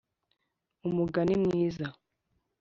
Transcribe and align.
umugani 0.87 1.33
mwiza 1.43 1.85